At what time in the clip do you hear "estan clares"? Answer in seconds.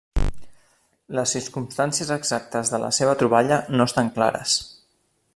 3.91-4.57